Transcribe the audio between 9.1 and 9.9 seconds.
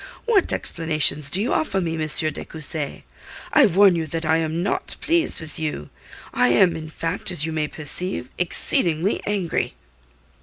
angry."